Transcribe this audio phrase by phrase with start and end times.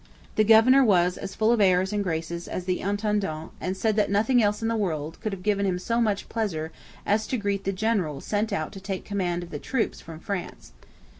[0.35, 4.09] The governor was as full of airs and graces as the intendant, and said that
[4.09, 6.71] nothing else in the world could have given him so much pleasure
[7.05, 10.71] as to greet the general sent out to take command of the troops from France.